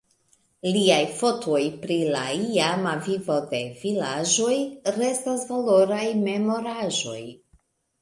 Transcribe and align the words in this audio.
Liaj 0.77 1.03
fotoj 1.19 1.59
pri 1.83 1.97
la 2.15 2.23
iama 2.39 2.95
vivo 3.09 3.37
de 3.53 3.61
vilaĝoj 3.85 4.59
restas 4.99 5.49
valoraj 5.55 6.05
memoraĵoj. 6.27 7.25